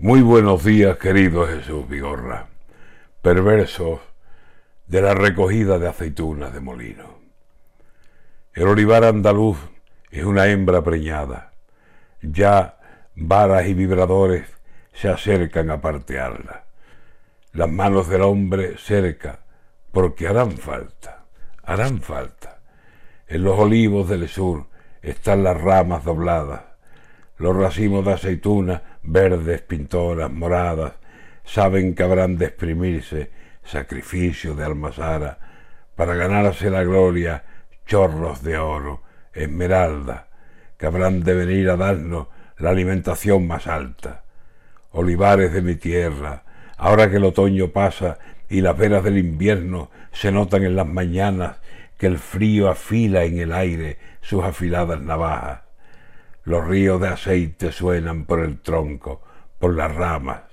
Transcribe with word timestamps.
Muy 0.00 0.22
buenos 0.22 0.62
días, 0.62 0.96
querido 0.96 1.44
Jesús 1.48 1.88
Vigorra, 1.88 2.46
perversos 3.20 3.98
de 4.86 5.02
la 5.02 5.12
recogida 5.12 5.80
de 5.80 5.88
aceitunas 5.88 6.54
de 6.54 6.60
molino. 6.60 7.18
El 8.54 8.68
olivar 8.68 9.02
andaluz 9.02 9.58
es 10.12 10.22
una 10.22 10.46
hembra 10.46 10.82
preñada. 10.82 11.50
Ya 12.22 12.78
varas 13.16 13.66
y 13.66 13.74
vibradores 13.74 14.46
se 14.92 15.08
acercan 15.08 15.68
a 15.72 15.80
partearla. 15.80 16.66
Las 17.52 17.68
manos 17.68 18.06
del 18.06 18.22
hombre 18.22 18.78
cerca, 18.78 19.40
porque 19.90 20.28
harán 20.28 20.52
falta, 20.52 21.24
harán 21.64 22.02
falta. 22.02 22.60
En 23.26 23.42
los 23.42 23.58
olivos 23.58 24.08
del 24.08 24.28
sur 24.28 24.66
están 25.02 25.42
las 25.42 25.60
ramas 25.60 26.04
dobladas, 26.04 26.62
los 27.38 27.56
racimos 27.56 28.04
de 28.04 28.12
aceitunas 28.12 28.82
verdes, 29.02 29.62
pintoras, 29.62 30.30
moradas, 30.30 30.94
saben 31.44 31.94
que 31.94 32.02
habrán 32.02 32.36
de 32.36 32.46
exprimirse 32.46 33.30
sacrificio 33.64 34.54
de 34.54 34.64
almazara 34.64 35.38
para 35.94 36.14
ganarse 36.14 36.70
la 36.70 36.82
gloria 36.82 37.44
chorros 37.86 38.42
de 38.42 38.58
oro, 38.58 39.02
esmeralda, 39.32 40.28
que 40.76 40.86
habrán 40.86 41.22
de 41.22 41.34
venir 41.34 41.70
a 41.70 41.76
darnos 41.76 42.28
la 42.58 42.70
alimentación 42.70 43.46
más 43.46 43.66
alta. 43.66 44.24
Olivares 44.90 45.52
de 45.52 45.62
mi 45.62 45.76
tierra, 45.76 46.44
ahora 46.76 47.10
que 47.10 47.16
el 47.16 47.24
otoño 47.24 47.68
pasa 47.68 48.18
y 48.48 48.60
las 48.60 48.76
veras 48.76 49.04
del 49.04 49.18
invierno 49.18 49.90
se 50.12 50.32
notan 50.32 50.64
en 50.64 50.76
las 50.76 50.86
mañanas 50.86 51.56
que 51.98 52.06
el 52.06 52.18
frío 52.18 52.68
afila 52.68 53.24
en 53.24 53.38
el 53.38 53.52
aire 53.52 53.98
sus 54.20 54.44
afiladas 54.44 55.00
navajas, 55.00 55.60
los 56.48 56.66
ríos 56.66 56.98
de 56.98 57.08
aceite 57.08 57.72
suenan 57.72 58.24
por 58.24 58.40
el 58.40 58.60
tronco, 58.60 59.20
por 59.58 59.76
las 59.76 59.94
ramas. 59.94 60.44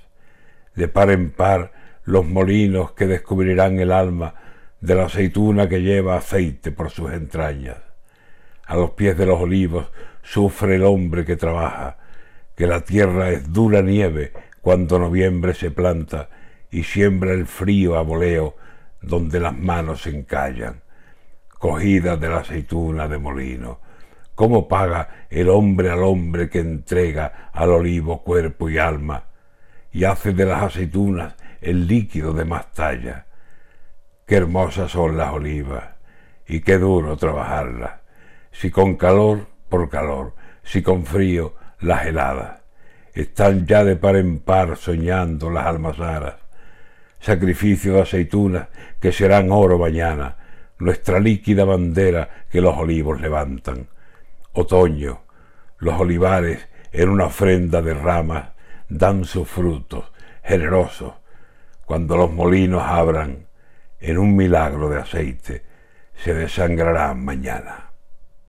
De 0.76 0.90
par 0.90 1.09
en 1.09 1.31
par 1.31 1.72
los 2.03 2.26
molinos 2.26 2.92
que 2.92 3.08
descubrirán 3.08 3.80
el 3.80 3.94
alma 3.94 4.36
de 4.81 4.94
la 4.94 5.06
aceituna 5.06 5.69
que 5.69 5.81
lleva 5.81 6.17
aceite 6.17 6.73
por 6.73 6.89
sus 6.89 7.14
entrañas. 7.14 7.78
A 8.66 8.75
los 8.75 8.92
pies 8.92 9.17
de 9.17 9.25
los 9.25 9.39
olivos 9.39 9.89
sufre 10.22 10.75
el 10.75 10.84
hombre 10.84 11.23
que 11.23 11.38
trabaja, 11.38 11.97
que 12.58 12.67
la 12.67 12.81
tierra 12.81 13.30
es 13.30 13.53
dura 13.53 13.81
nieve 13.81 14.34
cuando 14.59 15.00
noviembre 15.00 15.53
se 15.53 15.72
planta 15.72 16.28
y 16.72 16.84
siembra 16.84 17.31
el 17.31 17.45
frío 17.45 17.95
a 17.95 18.02
voleo 18.02 18.58
donde 19.00 19.39
las 19.39 19.58
manos 19.58 20.02
se 20.02 20.09
encallan, 20.09 20.81
cogida 21.58 22.17
de 22.17 22.28
la 22.28 22.39
aceituna 22.39 23.08
de 23.08 23.17
molino 23.17 23.86
¿Cómo 24.36 24.67
paga 24.67 25.28
el 25.30 25.47
hombre 25.47 25.89
al 25.89 26.03
hombre 26.03 26.50
que 26.50 26.59
entrega 26.59 27.50
al 27.53 27.72
olivo 27.72 28.22
cuerpo 28.22 28.69
y 28.69 28.78
alma 28.78 29.23
y 29.94 30.03
hace 30.03 30.33
de 30.33 30.45
las 30.45 30.61
aceitunas 30.61 31.36
el 31.61 31.88
líquido 31.88 32.33
de 32.33 32.44
más 32.44 32.73
talla? 32.73 33.28
Qué 34.25 34.36
hermosas 34.36 34.91
son 34.91 35.16
las 35.16 35.31
olivas 35.31 35.86
y 36.45 36.59
qué 36.59 36.78
duro 36.78 37.16
trabajarlas, 37.16 38.02
si 38.52 38.72
con 38.72 38.97
calor 38.97 39.47
por 39.69 39.89
calor, 39.89 40.33
si 40.63 40.83
con 40.83 41.06
frío 41.06 41.56
las 41.80 42.06
heladas. 42.06 42.61
Están 43.13 43.66
ya 43.66 43.86
de 43.86 43.95
par 43.95 44.17
en 44.17 44.39
par 44.39 44.75
soñando 44.75 45.50
las 45.50 45.66
almazaras, 45.66 46.36
sacrificio 47.22 47.94
de 47.94 48.02
aceitunas 48.02 48.67
que 49.00 49.13
serán 49.13 49.50
oro 49.50 49.78
mañana, 49.78 50.36
nuestra 50.78 51.22
líquida 51.22 51.63
bandera 51.63 52.45
que 52.52 52.59
los 52.59 52.75
olivos 52.75 53.22
levantan 53.22 53.88
Otoño, 54.58 55.20
los 55.80 56.00
olivares 56.00 56.70
en 56.94 57.09
una 57.09 57.25
ofrenda 57.25 57.81
de 57.81 57.94
ramas 57.94 58.52
dan 58.88 59.25
sus 59.25 59.50
frutos 59.50 60.06
generosos 60.45 61.14
cuando 61.86 62.16
los 62.16 62.31
molinos 62.31 62.81
abran 62.81 63.47
en 64.00 64.17
un 64.17 64.34
milagro 64.34 64.89
de 64.89 65.02
aceite 65.02 65.66
se 66.16 66.34
desangrarán 66.34 67.25
mañana. 67.25 67.91